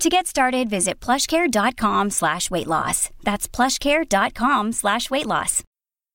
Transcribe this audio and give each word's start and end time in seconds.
To 0.00 0.08
get 0.08 0.26
started, 0.26 0.68
visit 0.68 1.00
plushcare.com 1.00 2.10
slash 2.10 2.50
weight 2.50 2.66
loss. 2.66 3.10
That's 3.22 3.46
plushcare.com 3.46 4.72
slash 4.72 5.10
weight 5.10 5.26
loss. 5.26 5.62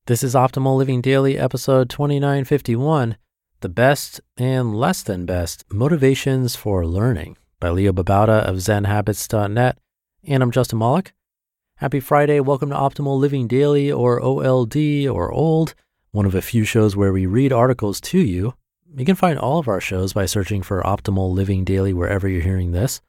This 0.08 0.24
is 0.24 0.36
Optimal 0.36 0.78
Living 0.78 1.02
Daily, 1.02 1.38
episode 1.38 1.90
2951 1.90 3.18
The 3.62 3.70
Best 3.70 4.20
and 4.36 4.76
Less 4.76 5.04
Than 5.04 5.26
Best 5.26 5.64
Motivations 5.72 6.56
for 6.56 6.86
Learning 6.86 7.38
by 7.60 7.70
Leo 7.70 7.92
Babauta 7.94 8.42
of 8.48 8.58
ZenHabits.net. 8.58 9.78
And 10.24 10.44
I'm 10.44 10.52
Justin 10.52 10.80
Malik. 10.80 11.14
Happy 11.76 12.00
Friday. 12.00 12.40
Welcome 12.40 12.70
to 12.70 12.76
Optimal 12.76 13.20
Living 13.20 13.48
Daily, 13.48 13.92
or 13.92 14.20
OLD, 14.20 14.76
or 15.08 15.32
OLD, 15.32 15.74
one 16.12 16.26
of 16.26 16.36
a 16.36 16.42
few 16.42 16.64
shows 16.64 16.96
where 16.96 17.14
we 17.14 17.26
read 17.26 17.54
articles 17.54 18.02
to 18.02 18.20
you. 18.20 18.56
You 18.96 19.06
can 19.06 19.16
find 19.16 19.38
all 19.38 19.60
of 19.60 19.68
our 19.68 19.80
shows 19.80 20.14
by 20.14 20.26
searching 20.26 20.64
for 20.64 20.82
Optimal 20.82 21.32
Living 21.32 21.64
Daily 21.64 21.94
wherever 21.94 22.28
you're 22.28 22.42
hearing 22.42 22.72
this. 22.72 23.02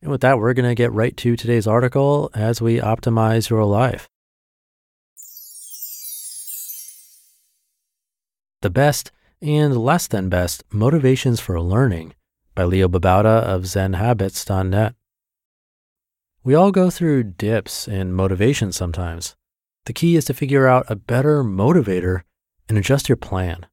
And 0.00 0.10
with 0.10 0.20
that, 0.20 0.38
we're 0.38 0.54
going 0.54 0.68
to 0.68 0.74
get 0.74 0.92
right 0.92 1.16
to 1.16 1.36
today's 1.36 1.66
article 1.66 2.30
as 2.34 2.62
we 2.62 2.78
optimize 2.78 3.50
your 3.50 3.64
life. 3.64 4.08
The 8.62 8.70
Best 8.70 9.12
and 9.40 9.76
Less 9.76 10.06
Than 10.06 10.28
Best 10.28 10.64
Motivations 10.72 11.40
for 11.40 11.60
Learning 11.60 12.14
by 12.54 12.64
Leo 12.64 12.88
Babauta 12.88 13.42
of 13.42 13.62
ZenHabits.net. 13.62 14.94
We 16.42 16.54
all 16.54 16.72
go 16.72 16.90
through 16.90 17.24
dips 17.24 17.86
in 17.86 18.12
motivation 18.12 18.72
sometimes. 18.72 19.36
The 19.86 19.92
key 19.92 20.16
is 20.16 20.24
to 20.26 20.34
figure 20.34 20.66
out 20.66 20.86
a 20.88 20.96
better 20.96 21.44
motivator 21.44 22.22
and 22.68 22.76
adjust 22.76 23.08
your 23.08 23.16
plan. 23.16 23.66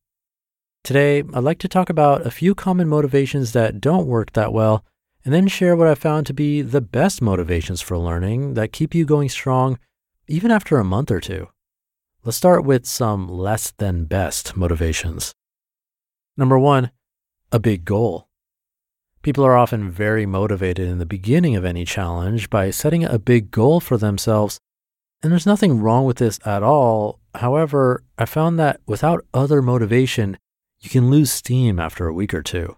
Today, 0.83 1.23
I'd 1.33 1.43
like 1.43 1.59
to 1.59 1.67
talk 1.67 1.89
about 1.89 2.25
a 2.25 2.31
few 2.31 2.53
common 2.53 2.87
motivations 2.87 3.53
that 3.53 3.81
don't 3.81 4.07
work 4.07 4.33
that 4.33 4.53
well 4.53 4.85
and 5.25 5.33
then 5.33 5.47
share 5.47 5.75
what 5.75 5.87
I 5.87 5.95
found 5.95 6.27
to 6.27 6.33
be 6.33 6.61
the 6.61 6.81
best 6.81 7.21
motivations 7.21 7.81
for 7.81 7.97
learning 7.97 8.53
that 8.53 8.71
keep 8.71 8.93
you 8.93 9.05
going 9.05 9.27
strong 9.27 9.79
even 10.27 10.51
after 10.51 10.77
a 10.77 10.83
month 10.83 11.09
or 11.09 11.19
two. 11.19 11.49
Let's 12.23 12.37
start 12.37 12.63
with 12.63 12.85
some 12.85 13.27
less 13.27 13.71
than 13.71 14.05
best 14.05 14.55
motivations. 14.55 15.33
Number 16.37 16.57
one, 16.59 16.91
a 17.51 17.59
big 17.59 17.85
goal. 17.85 18.27
People 19.21 19.43
are 19.43 19.57
often 19.57 19.89
very 19.89 20.25
motivated 20.25 20.87
in 20.87 20.99
the 20.99 21.05
beginning 21.05 21.55
of 21.55 21.65
any 21.65 21.85
challenge 21.85 22.49
by 22.49 22.69
setting 22.69 23.03
a 23.03 23.17
big 23.17 23.49
goal 23.49 23.79
for 23.79 23.97
themselves, 23.97 24.59
and 25.23 25.31
there's 25.31 25.47
nothing 25.47 25.79
wrong 25.79 26.05
with 26.05 26.17
this 26.17 26.39
at 26.45 26.61
all. 26.61 27.19
However, 27.33 28.03
I 28.17 28.25
found 28.25 28.59
that 28.59 28.81
without 28.85 29.25
other 29.33 29.61
motivation, 29.63 30.37
you 30.79 30.89
can 30.91 31.09
lose 31.09 31.31
steam 31.31 31.79
after 31.79 32.05
a 32.05 32.13
week 32.13 32.33
or 32.33 32.43
two. 32.43 32.77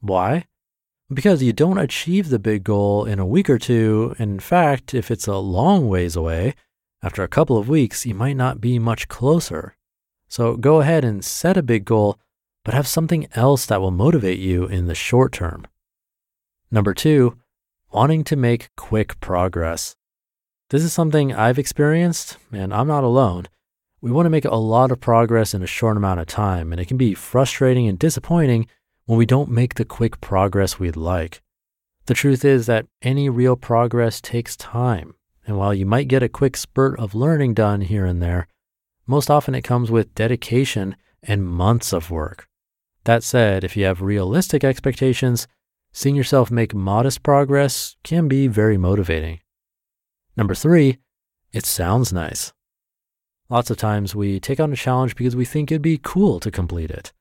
Why? 0.00 0.44
Because 1.12 1.42
you 1.42 1.54
don't 1.54 1.78
achieve 1.78 2.28
the 2.28 2.38
big 2.38 2.64
goal 2.64 3.06
in 3.06 3.18
a 3.18 3.26
week 3.26 3.48
or 3.48 3.58
two. 3.58 4.14
In 4.18 4.38
fact, 4.38 4.92
if 4.92 5.10
it's 5.10 5.26
a 5.26 5.36
long 5.36 5.88
ways 5.88 6.16
away, 6.16 6.54
after 7.02 7.22
a 7.22 7.28
couple 7.28 7.56
of 7.56 7.68
weeks, 7.68 8.04
you 8.04 8.14
might 8.14 8.36
not 8.36 8.60
be 8.60 8.78
much 8.78 9.08
closer. 9.08 9.74
So 10.28 10.56
go 10.56 10.80
ahead 10.80 11.04
and 11.04 11.24
set 11.24 11.56
a 11.56 11.62
big 11.62 11.86
goal, 11.86 12.18
but 12.62 12.74
have 12.74 12.86
something 12.86 13.26
else 13.34 13.64
that 13.66 13.80
will 13.80 13.90
motivate 13.90 14.38
you 14.38 14.66
in 14.66 14.86
the 14.86 14.94
short 14.94 15.32
term. 15.32 15.66
Number 16.70 16.92
two, 16.92 17.38
wanting 17.90 18.24
to 18.24 18.36
make 18.36 18.68
quick 18.76 19.18
progress. 19.20 19.96
This 20.68 20.84
is 20.84 20.92
something 20.92 21.32
I've 21.32 21.58
experienced, 21.58 22.36
and 22.52 22.74
I'm 22.74 22.88
not 22.88 23.04
alone. 23.04 23.46
We 24.02 24.10
want 24.10 24.26
to 24.26 24.30
make 24.30 24.44
a 24.44 24.54
lot 24.54 24.90
of 24.90 25.00
progress 25.00 25.54
in 25.54 25.62
a 25.62 25.66
short 25.66 25.96
amount 25.96 26.20
of 26.20 26.26
time, 26.26 26.70
and 26.70 26.80
it 26.80 26.86
can 26.86 26.98
be 26.98 27.14
frustrating 27.14 27.88
and 27.88 27.98
disappointing 27.98 28.66
when 29.08 29.16
we 29.16 29.24
don't 29.24 29.48
make 29.48 29.74
the 29.74 29.86
quick 29.86 30.20
progress 30.20 30.78
we'd 30.78 30.94
like. 30.94 31.40
The 32.04 32.12
truth 32.12 32.44
is 32.44 32.66
that 32.66 32.84
any 33.00 33.30
real 33.30 33.56
progress 33.56 34.20
takes 34.20 34.54
time. 34.54 35.14
And 35.46 35.56
while 35.56 35.72
you 35.72 35.86
might 35.86 36.08
get 36.08 36.22
a 36.22 36.28
quick 36.28 36.58
spurt 36.58 37.00
of 37.00 37.14
learning 37.14 37.54
done 37.54 37.80
here 37.80 38.04
and 38.04 38.22
there, 38.22 38.48
most 39.06 39.30
often 39.30 39.54
it 39.54 39.62
comes 39.62 39.90
with 39.90 40.14
dedication 40.14 40.94
and 41.22 41.48
months 41.48 41.94
of 41.94 42.10
work. 42.10 42.48
That 43.04 43.22
said, 43.22 43.64
if 43.64 43.78
you 43.78 43.86
have 43.86 44.02
realistic 44.02 44.62
expectations, 44.62 45.48
seeing 45.90 46.14
yourself 46.14 46.50
make 46.50 46.74
modest 46.74 47.22
progress 47.22 47.96
can 48.04 48.28
be 48.28 48.46
very 48.46 48.76
motivating. 48.76 49.40
Number 50.36 50.54
three, 50.54 50.98
it 51.50 51.64
sounds 51.64 52.12
nice. 52.12 52.52
Lots 53.48 53.70
of 53.70 53.78
times 53.78 54.14
we 54.14 54.38
take 54.38 54.60
on 54.60 54.70
a 54.70 54.76
challenge 54.76 55.16
because 55.16 55.34
we 55.34 55.46
think 55.46 55.72
it'd 55.72 55.80
be 55.80 55.96
cool 55.96 56.40
to 56.40 56.50
complete 56.50 56.90
it. 56.90 57.14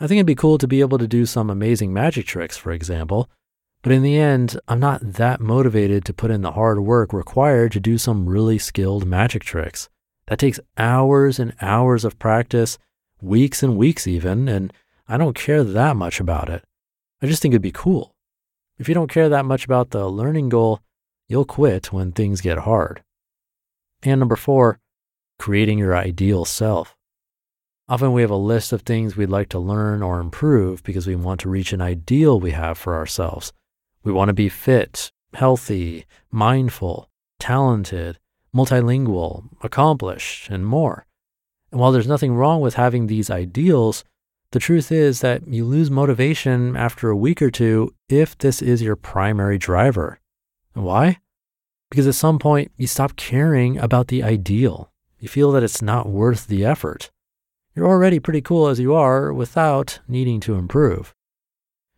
I 0.00 0.06
think 0.06 0.16
it'd 0.16 0.26
be 0.26 0.34
cool 0.34 0.56
to 0.56 0.66
be 0.66 0.80
able 0.80 0.96
to 0.96 1.06
do 1.06 1.26
some 1.26 1.50
amazing 1.50 1.92
magic 1.92 2.26
tricks, 2.26 2.56
for 2.56 2.72
example. 2.72 3.28
But 3.82 3.92
in 3.92 4.02
the 4.02 4.16
end, 4.16 4.58
I'm 4.66 4.80
not 4.80 5.00
that 5.02 5.40
motivated 5.40 6.06
to 6.06 6.14
put 6.14 6.30
in 6.30 6.40
the 6.40 6.52
hard 6.52 6.80
work 6.80 7.12
required 7.12 7.72
to 7.72 7.80
do 7.80 7.98
some 7.98 8.26
really 8.26 8.58
skilled 8.58 9.06
magic 9.06 9.44
tricks. 9.44 9.90
That 10.26 10.38
takes 10.38 10.60
hours 10.78 11.38
and 11.38 11.54
hours 11.60 12.04
of 12.04 12.18
practice, 12.18 12.78
weeks 13.20 13.62
and 13.62 13.76
weeks 13.76 14.06
even, 14.06 14.48
and 14.48 14.72
I 15.06 15.18
don't 15.18 15.34
care 15.34 15.64
that 15.64 15.96
much 15.96 16.18
about 16.18 16.48
it. 16.48 16.64
I 17.20 17.26
just 17.26 17.42
think 17.42 17.52
it'd 17.52 17.62
be 17.62 17.72
cool. 17.72 18.14
If 18.78 18.88
you 18.88 18.94
don't 18.94 19.10
care 19.10 19.28
that 19.28 19.44
much 19.44 19.66
about 19.66 19.90
the 19.90 20.08
learning 20.08 20.48
goal, 20.48 20.80
you'll 21.28 21.44
quit 21.44 21.92
when 21.92 22.12
things 22.12 22.40
get 22.40 22.58
hard. 22.58 23.02
And 24.02 24.18
number 24.18 24.36
four, 24.36 24.78
creating 25.38 25.78
your 25.78 25.94
ideal 25.94 26.46
self. 26.46 26.96
Often 27.90 28.12
we 28.12 28.22
have 28.22 28.30
a 28.30 28.36
list 28.36 28.72
of 28.72 28.82
things 28.82 29.16
we'd 29.16 29.30
like 29.30 29.48
to 29.48 29.58
learn 29.58 30.00
or 30.00 30.20
improve 30.20 30.80
because 30.84 31.08
we 31.08 31.16
want 31.16 31.40
to 31.40 31.48
reach 31.48 31.72
an 31.72 31.80
ideal 31.80 32.38
we 32.38 32.52
have 32.52 32.78
for 32.78 32.94
ourselves. 32.94 33.52
We 34.04 34.12
want 34.12 34.28
to 34.28 34.32
be 34.32 34.48
fit, 34.48 35.10
healthy, 35.34 36.06
mindful, 36.30 37.10
talented, 37.40 38.20
multilingual, 38.54 39.48
accomplished, 39.60 40.50
and 40.50 40.64
more. 40.64 41.04
And 41.72 41.80
while 41.80 41.90
there's 41.90 42.06
nothing 42.06 42.32
wrong 42.32 42.60
with 42.60 42.74
having 42.74 43.08
these 43.08 43.28
ideals, 43.28 44.04
the 44.52 44.60
truth 44.60 44.92
is 44.92 45.20
that 45.22 45.48
you 45.48 45.64
lose 45.64 45.90
motivation 45.90 46.76
after 46.76 47.10
a 47.10 47.16
week 47.16 47.42
or 47.42 47.50
two 47.50 47.92
if 48.08 48.38
this 48.38 48.62
is 48.62 48.82
your 48.82 48.94
primary 48.94 49.58
driver. 49.58 50.20
And 50.76 50.84
why? 50.84 51.18
Because 51.90 52.06
at 52.06 52.14
some 52.14 52.38
point 52.38 52.70
you 52.76 52.86
stop 52.86 53.16
caring 53.16 53.78
about 53.78 54.06
the 54.06 54.22
ideal. 54.22 54.92
You 55.18 55.28
feel 55.28 55.50
that 55.50 55.64
it's 55.64 55.82
not 55.82 56.08
worth 56.08 56.46
the 56.46 56.64
effort. 56.64 57.10
You're 57.74 57.86
already 57.86 58.18
pretty 58.18 58.40
cool 58.40 58.66
as 58.66 58.80
you 58.80 58.94
are 58.94 59.32
without 59.32 60.00
needing 60.08 60.40
to 60.40 60.54
improve. 60.54 61.14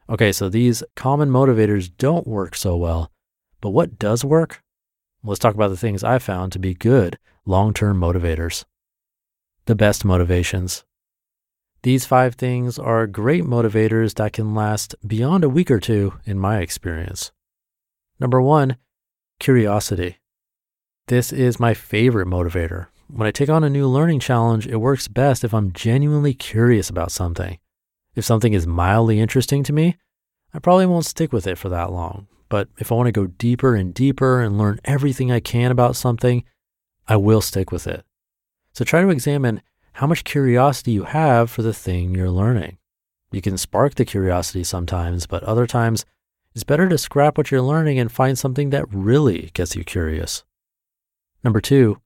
Okay, 0.09 0.33
so 0.33 0.49
these 0.49 0.83
common 0.95 1.31
motivators 1.31 1.91
don't 1.97 2.27
work 2.27 2.55
so 2.55 2.77
well, 2.77 3.11
but 3.61 3.71
what 3.71 3.99
does 3.99 4.25
work? 4.25 4.63
Let's 5.25 5.39
talk 5.39 5.55
about 5.55 5.69
the 5.69 5.77
things 5.77 6.05
I 6.05 6.19
found 6.19 6.53
to 6.53 6.59
be 6.59 6.75
good 6.75 7.19
long 7.47 7.73
term 7.73 7.99
motivators. 7.99 8.65
The 9.67 9.75
best 9.75 10.05
motivations. 10.05 10.85
These 11.83 12.05
five 12.05 12.35
things 12.35 12.79
are 12.79 13.07
great 13.07 13.45
motivators 13.45 14.15
that 14.15 14.33
can 14.33 14.55
last 14.55 14.95
beyond 15.07 15.43
a 15.43 15.49
week 15.49 15.71
or 15.71 15.81
two, 15.81 16.15
in 16.25 16.39
my 16.39 16.59
experience. 16.59 17.33
Number 18.21 18.41
one, 18.41 18.77
curiosity. 19.41 20.19
This 21.09 21.33
is 21.33 21.59
my 21.59 21.75
favorite 21.75 22.29
motivator 22.29 22.89
when 23.14 23.29
I 23.29 23.31
take 23.31 23.50
on 23.50 23.62
a 23.62 23.69
new 23.69 23.87
learning 23.87 24.20
challenge, 24.20 24.67
it 24.67 24.76
works 24.76 25.06
best 25.06 25.44
if 25.44 25.53
I'm 25.53 25.73
genuinely 25.73 26.32
curious 26.32 26.88
about 26.88 27.12
something. 27.12 27.59
If 28.14 28.25
something 28.25 28.55
is 28.55 28.67
mildly 28.67 29.20
interesting 29.20 29.62
to 29.64 29.73
me, 29.73 29.97
I 30.55 30.59
probably 30.59 30.87
won't 30.87 31.05
stick 31.05 31.32
with 31.32 31.47
it 31.47 31.59
for 31.59 31.69
that 31.69 31.93
long. 31.93 32.26
But 32.49 32.69
if 32.79 32.91
I 32.91 32.94
want 32.94 33.06
to 33.06 33.12
go 33.12 33.26
deeper 33.26 33.75
and 33.75 33.94
deeper 33.94 34.41
and 34.41 34.59
learn 34.59 34.81
everything 34.85 35.31
I 35.31 35.41
can 35.41 35.70
about 35.70 35.97
something, 35.97 36.44
I 37.06 37.17
will 37.17 37.41
stick 37.41 37.70
with 37.70 37.87
it. 37.87 38.05
So 38.73 38.85
try 38.85 39.00
to 39.03 39.09
examine 39.09 39.62
how 39.93 40.06
much 40.06 40.25
curiosity 40.25 40.93
you 40.93 41.05
have 41.05 41.50
for 41.50 41.62
the 41.62 41.75
thing 41.75 42.15
you're 42.15 42.31
learning. 42.31 42.79
You 43.31 43.41
can 43.41 43.56
spark 43.56 43.94
the 43.94 44.05
curiosity 44.05 44.65
sometimes, 44.65 45.26
but 45.26 45.43
other 45.44 45.67
times 45.67 46.05
it's 46.55 46.65
better 46.65 46.88
to 46.88 46.99
scrap 46.99 47.38
what 47.38 47.50
you're 47.50 47.62
learning 47.62 47.99
and 47.99 48.12
find 48.12 48.38
something 48.38 48.70
that 48.70 48.93
really 48.93 49.50
gets 49.55 49.75
you 49.75 49.85
curious. 49.85 50.44
Number 51.43 51.61
two, 51.62 52.02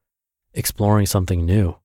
exploring 0.57 1.07
something 1.07 1.47
new. 1.47 1.77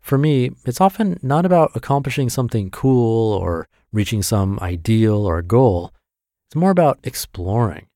For 0.00 0.18
me, 0.18 0.50
it's 0.64 0.80
often 0.80 1.18
not 1.22 1.46
about 1.46 1.72
accomplishing 1.74 2.28
something 2.28 2.70
cool 2.70 3.32
or 3.32 3.68
reaching 3.92 4.22
some 4.22 4.58
ideal 4.60 5.24
or 5.24 5.42
goal. 5.42 5.92
It's 6.48 6.56
more 6.56 6.70
about 6.70 6.98
exploring. 7.02 7.86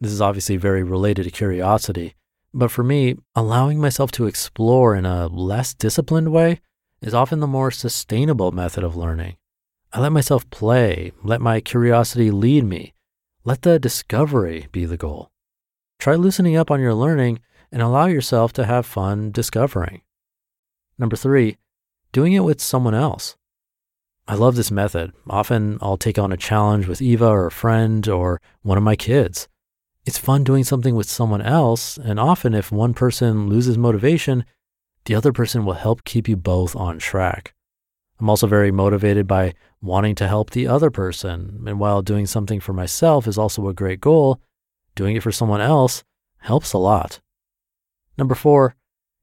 This 0.00 0.12
is 0.12 0.20
obviously 0.20 0.56
very 0.56 0.82
related 0.82 1.24
to 1.24 1.30
curiosity, 1.30 2.14
but 2.54 2.70
for 2.70 2.82
me, 2.82 3.16
allowing 3.34 3.80
myself 3.80 4.10
to 4.12 4.26
explore 4.26 4.94
in 4.94 5.06
a 5.06 5.26
less 5.26 5.74
disciplined 5.74 6.32
way 6.32 6.60
is 7.00 7.14
often 7.14 7.40
the 7.40 7.46
more 7.46 7.70
sustainable 7.70 8.52
method 8.52 8.84
of 8.84 8.96
learning. 8.96 9.36
I 9.92 10.00
let 10.00 10.12
myself 10.12 10.48
play, 10.50 11.12
let 11.22 11.40
my 11.40 11.60
curiosity 11.60 12.30
lead 12.30 12.64
me, 12.64 12.94
let 13.44 13.62
the 13.62 13.78
discovery 13.78 14.68
be 14.72 14.86
the 14.86 14.96
goal. 14.96 15.30
Try 15.98 16.14
loosening 16.14 16.56
up 16.56 16.70
on 16.70 16.80
your 16.80 16.94
learning 16.94 17.40
and 17.72 17.82
allow 17.82 18.06
yourself 18.06 18.52
to 18.52 18.66
have 18.66 18.86
fun 18.86 19.32
discovering. 19.32 20.02
Number 20.98 21.16
three, 21.16 21.56
doing 22.12 22.34
it 22.34 22.44
with 22.44 22.60
someone 22.60 22.94
else. 22.94 23.36
I 24.28 24.34
love 24.34 24.54
this 24.54 24.70
method. 24.70 25.12
Often 25.28 25.78
I'll 25.80 25.96
take 25.96 26.18
on 26.18 26.32
a 26.32 26.36
challenge 26.36 26.86
with 26.86 27.02
Eva 27.02 27.26
or 27.26 27.46
a 27.46 27.50
friend 27.50 28.06
or 28.06 28.40
one 28.62 28.78
of 28.78 28.84
my 28.84 28.94
kids. 28.94 29.48
It's 30.04 30.18
fun 30.18 30.44
doing 30.44 30.64
something 30.64 30.94
with 30.94 31.08
someone 31.08 31.42
else, 31.42 31.96
and 31.96 32.20
often 32.20 32.54
if 32.54 32.70
one 32.70 32.92
person 32.92 33.48
loses 33.48 33.78
motivation, 33.78 34.44
the 35.06 35.14
other 35.14 35.32
person 35.32 35.64
will 35.64 35.74
help 35.74 36.04
keep 36.04 36.28
you 36.28 36.36
both 36.36 36.76
on 36.76 36.98
track. 36.98 37.54
I'm 38.20 38.28
also 38.28 38.46
very 38.46 38.70
motivated 38.70 39.26
by 39.26 39.54
wanting 39.80 40.14
to 40.16 40.28
help 40.28 40.50
the 40.50 40.66
other 40.66 40.90
person, 40.90 41.64
and 41.66 41.80
while 41.80 42.02
doing 42.02 42.26
something 42.26 42.60
for 42.60 42.72
myself 42.72 43.26
is 43.26 43.38
also 43.38 43.66
a 43.66 43.74
great 43.74 44.00
goal, 44.00 44.40
doing 44.94 45.16
it 45.16 45.22
for 45.22 45.32
someone 45.32 45.60
else 45.60 46.04
helps 46.38 46.72
a 46.72 46.78
lot. 46.78 47.20
Number 48.18 48.34
four, 48.34 48.76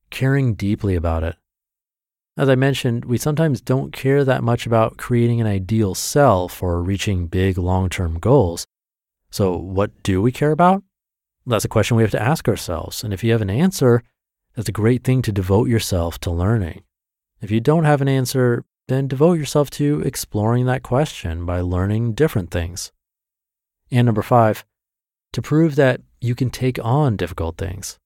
caring 0.10 0.56
deeply 0.56 0.96
about 0.96 1.24
it. 1.24 1.36
As 2.38 2.50
I 2.50 2.56
mentioned, 2.56 3.06
we 3.06 3.18
sometimes 3.18 3.62
don't 3.62 3.92
care 3.92 4.24
that 4.24 4.44
much 4.44 4.66
about 4.66 4.98
creating 4.98 5.42
an 5.42 5.48
ideal 5.48 5.94
self 5.94 6.64
or 6.64 6.82
reaching 6.82 7.28
big 7.28 7.58
long 7.58 7.90
term 7.90 8.18
goals. 8.18 8.66
So, 9.30 9.58
what 9.58 9.92
do 10.04 10.22
we 10.22 10.32
care 10.32 10.52
about? 10.52 10.84
That's 11.46 11.66
a 11.66 11.70
question 11.70 11.98
we 11.98 12.04
have 12.04 12.12
to 12.12 12.22
ask 12.22 12.48
ourselves. 12.48 13.04
And 13.04 13.14
if 13.14 13.24
you 13.24 13.32
have 13.32 13.42
an 13.42 13.50
answer, 13.50 14.04
that's 14.56 14.70
a 14.70 14.74
great 14.74 15.04
thing 15.04 15.22
to 15.24 15.32
devote 15.32 15.68
yourself 15.68 16.20
to 16.20 16.32
learning. 16.32 16.84
If 17.42 17.52
you 17.52 17.60
don't 17.60 17.86
have 17.86 18.02
an 18.02 18.08
answer, 18.08 18.64
then 18.88 19.08
devote 19.08 19.34
yourself 19.34 19.70
to 19.72 20.02
exploring 20.02 20.66
that 20.66 20.84
question 20.84 21.46
by 21.46 21.62
learning 21.62 22.14
different 22.14 22.52
things. 22.52 22.92
And 23.92 24.06
number 24.06 24.22
five, 24.22 24.66
to 25.34 25.42
prove 25.42 25.76
that 25.76 26.02
you 26.22 26.36
can 26.36 26.50
take 26.50 26.80
on 26.84 27.16
difficult 27.16 27.58
things. 27.58 28.00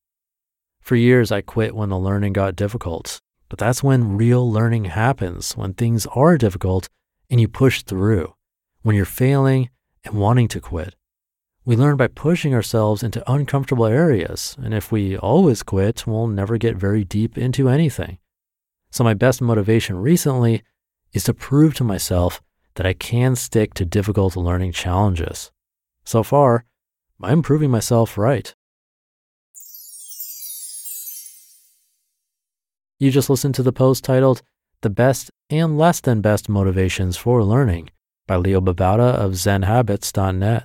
For 0.83 0.97
years, 0.97 1.31
I 1.31 1.39
quit 1.39 1.75
when 1.75 1.89
the 1.89 1.97
learning 1.97 2.33
got 2.33 2.57
difficult, 2.57 3.21
but 3.47 3.57
that's 3.57 3.81
when 3.81 4.17
real 4.17 4.51
learning 4.51 4.85
happens, 4.85 5.53
when 5.53 5.73
things 5.73 6.05
are 6.07 6.37
difficult 6.37 6.89
and 7.29 7.39
you 7.39 7.47
push 7.47 7.83
through, 7.83 8.33
when 8.81 8.93
you're 8.93 9.05
failing 9.05 9.69
and 10.03 10.15
wanting 10.15 10.49
to 10.49 10.59
quit. 10.59 10.95
We 11.63 11.77
learn 11.77 11.95
by 11.95 12.07
pushing 12.07 12.53
ourselves 12.53 13.01
into 13.01 13.31
uncomfortable 13.31 13.85
areas, 13.85 14.57
and 14.61 14.73
if 14.73 14.91
we 14.91 15.17
always 15.17 15.63
quit, 15.63 16.05
we'll 16.05 16.27
never 16.27 16.57
get 16.57 16.75
very 16.75 17.05
deep 17.05 17.37
into 17.37 17.69
anything. 17.69 18.17
So, 18.91 19.05
my 19.05 19.13
best 19.13 19.41
motivation 19.41 19.95
recently 19.95 20.63
is 21.13 21.23
to 21.23 21.33
prove 21.33 21.75
to 21.75 21.85
myself 21.85 22.41
that 22.75 22.85
I 22.85 22.91
can 22.91 23.37
stick 23.37 23.73
to 23.75 23.85
difficult 23.85 24.35
learning 24.35 24.73
challenges. 24.73 25.51
So 26.03 26.23
far, 26.23 26.65
I'm 27.21 27.41
proving 27.41 27.71
myself 27.71 28.17
right. 28.17 28.53
You 33.03 33.11
just 33.11 33.29
listened 33.29 33.53
to 33.55 33.63
the 33.63 33.73
post 33.73 34.05
titled 34.05 34.43
The 34.79 34.89
Best 34.89 35.29
and 35.49 35.77
Less 35.77 35.99
Than 35.99 36.21
Best 36.21 36.47
Motivations 36.47 37.17
for 37.17 37.43
Learning 37.43 37.89
by 38.27 38.37
Leo 38.37 38.61
Babauta 38.61 39.13
of 39.13 39.33
ZenHabits.net. 39.33 40.63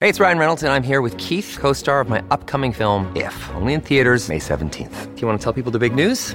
Hey, 0.00 0.08
it's 0.08 0.18
Ryan 0.18 0.38
Reynolds, 0.38 0.64
and 0.64 0.72
I'm 0.72 0.82
here 0.82 1.00
with 1.00 1.16
Keith, 1.18 1.56
co 1.60 1.72
star 1.72 2.00
of 2.00 2.08
my 2.08 2.20
upcoming 2.32 2.72
film, 2.72 3.06
If, 3.14 3.32
only 3.54 3.74
in 3.74 3.80
theaters, 3.80 4.28
May 4.28 4.40
17th. 4.40 5.14
Do 5.14 5.20
you 5.20 5.28
want 5.28 5.38
to 5.38 5.44
tell 5.44 5.52
people 5.52 5.70
the 5.70 5.78
big 5.78 5.94
news? 5.94 6.34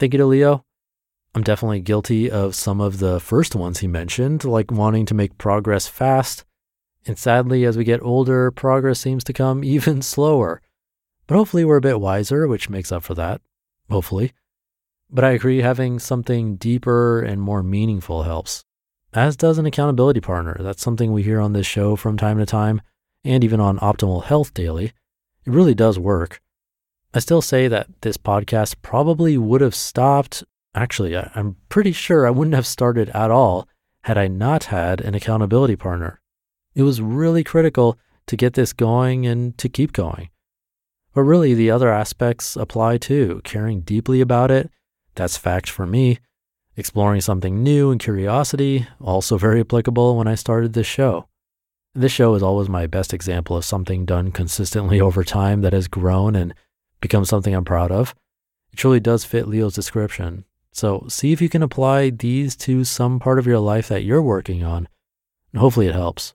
Thank 0.00 0.14
you 0.14 0.18
to 0.18 0.24
Leo. 0.24 0.64
I'm 1.34 1.42
definitely 1.42 1.80
guilty 1.80 2.30
of 2.30 2.54
some 2.54 2.80
of 2.80 3.00
the 3.00 3.20
first 3.20 3.54
ones 3.54 3.80
he 3.80 3.86
mentioned, 3.86 4.44
like 4.46 4.70
wanting 4.70 5.04
to 5.04 5.14
make 5.14 5.36
progress 5.36 5.88
fast. 5.88 6.46
And 7.06 7.18
sadly, 7.18 7.66
as 7.66 7.76
we 7.76 7.84
get 7.84 8.00
older, 8.02 8.50
progress 8.50 8.98
seems 8.98 9.22
to 9.24 9.34
come 9.34 9.62
even 9.64 10.00
slower. 10.00 10.62
But 11.26 11.36
hopefully, 11.36 11.66
we're 11.66 11.76
a 11.76 11.82
bit 11.82 12.00
wiser, 12.00 12.48
which 12.48 12.70
makes 12.70 12.90
up 12.90 13.02
for 13.02 13.14
that. 13.14 13.42
Hopefully. 13.90 14.32
But 15.10 15.24
I 15.24 15.32
agree, 15.32 15.60
having 15.60 15.98
something 15.98 16.56
deeper 16.56 17.20
and 17.20 17.42
more 17.42 17.62
meaningful 17.62 18.22
helps, 18.22 18.64
as 19.12 19.36
does 19.36 19.58
an 19.58 19.66
accountability 19.66 20.20
partner. 20.20 20.56
That's 20.60 20.82
something 20.82 21.12
we 21.12 21.24
hear 21.24 21.40
on 21.40 21.52
this 21.52 21.66
show 21.66 21.94
from 21.94 22.16
time 22.16 22.38
to 22.38 22.46
time, 22.46 22.80
and 23.22 23.44
even 23.44 23.60
on 23.60 23.78
Optimal 23.80 24.24
Health 24.24 24.54
Daily. 24.54 24.92
It 25.44 25.52
really 25.52 25.74
does 25.74 25.98
work. 25.98 26.40
I 27.12 27.18
still 27.18 27.42
say 27.42 27.66
that 27.66 27.88
this 28.02 28.16
podcast 28.16 28.76
probably 28.82 29.36
would 29.36 29.60
have 29.60 29.74
stopped. 29.74 30.44
Actually, 30.74 31.16
I'm 31.16 31.56
pretty 31.68 31.90
sure 31.90 32.26
I 32.26 32.30
wouldn't 32.30 32.54
have 32.54 32.66
started 32.66 33.08
at 33.10 33.32
all 33.32 33.68
had 34.04 34.16
I 34.16 34.28
not 34.28 34.64
had 34.64 35.00
an 35.00 35.14
accountability 35.14 35.74
partner. 35.74 36.20
It 36.74 36.84
was 36.84 37.02
really 37.02 37.42
critical 37.42 37.98
to 38.28 38.36
get 38.36 38.54
this 38.54 38.72
going 38.72 39.26
and 39.26 39.58
to 39.58 39.68
keep 39.68 39.92
going. 39.92 40.30
But 41.12 41.22
really, 41.22 41.54
the 41.54 41.70
other 41.70 41.92
aspects 41.92 42.54
apply 42.54 42.98
too. 42.98 43.40
Caring 43.42 43.80
deeply 43.80 44.20
about 44.20 44.52
it, 44.52 44.70
that's 45.16 45.36
fact 45.36 45.68
for 45.68 45.86
me. 45.86 46.18
Exploring 46.76 47.20
something 47.22 47.62
new 47.62 47.90
and 47.90 48.00
curiosity, 48.00 48.86
also 49.00 49.36
very 49.36 49.60
applicable 49.60 50.16
when 50.16 50.28
I 50.28 50.36
started 50.36 50.72
this 50.72 50.86
show. 50.86 51.26
This 51.92 52.12
show 52.12 52.34
is 52.36 52.42
always 52.42 52.68
my 52.68 52.86
best 52.86 53.12
example 53.12 53.56
of 53.56 53.64
something 53.64 54.04
done 54.04 54.30
consistently 54.30 55.00
over 55.08 55.24
time 55.24 55.62
that 55.62 55.72
has 55.72 55.88
grown 55.88 56.36
and 56.36 56.54
become 57.00 57.24
something 57.24 57.54
I'm 57.54 57.64
proud 57.64 57.90
of. 57.90 58.14
It 58.72 58.76
truly 58.76 59.00
does 59.00 59.24
fit 59.24 59.48
Leo's 59.48 59.74
description. 59.74 60.44
So 60.72 61.04
see 61.08 61.32
if 61.32 61.42
you 61.42 61.48
can 61.48 61.62
apply 61.62 62.10
these 62.10 62.54
to 62.56 62.84
some 62.84 63.18
part 63.18 63.38
of 63.38 63.46
your 63.46 63.58
life 63.58 63.88
that 63.88 64.04
you're 64.04 64.22
working 64.22 64.62
on, 64.62 64.88
and 65.52 65.60
hopefully 65.60 65.86
it 65.86 65.94
helps. 65.94 66.34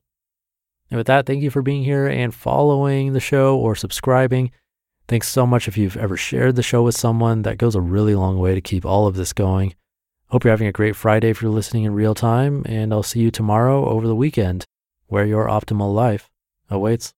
And 0.91 0.97
with 0.97 1.07
that, 1.07 1.25
thank 1.25 1.41
you 1.41 1.49
for 1.49 1.61
being 1.61 1.83
here 1.83 2.05
and 2.07 2.33
following 2.33 3.13
the 3.13 3.19
show 3.19 3.57
or 3.57 3.75
subscribing. 3.75 4.51
Thanks 5.07 5.29
so 5.29 5.47
much 5.47 5.67
if 5.67 5.77
you've 5.77 5.97
ever 5.97 6.17
shared 6.17 6.55
the 6.55 6.63
show 6.63 6.83
with 6.83 6.97
someone. 6.97 7.43
That 7.43 7.57
goes 7.57 7.75
a 7.75 7.81
really 7.81 8.15
long 8.15 8.39
way 8.39 8.55
to 8.55 8.61
keep 8.61 8.85
all 8.85 9.07
of 9.07 9.15
this 9.15 9.33
going. 9.33 9.75
Hope 10.27 10.43
you're 10.43 10.51
having 10.51 10.67
a 10.67 10.73
great 10.73 10.95
Friday 10.95 11.29
if 11.29 11.41
you're 11.41 11.51
listening 11.51 11.83
in 11.83 11.93
real 11.93 12.15
time, 12.15 12.63
and 12.65 12.91
I'll 12.91 13.03
see 13.03 13.19
you 13.21 13.31
tomorrow 13.31 13.87
over 13.87 14.07
the 14.07 14.15
weekend 14.15 14.65
where 15.07 15.25
your 15.25 15.47
optimal 15.47 15.93
life 15.93 16.29
awaits. 16.69 17.13